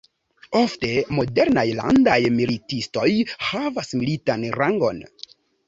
[0.59, 3.07] Ofte, modernaj landaj militistoj
[3.51, 5.07] havas militan rangon.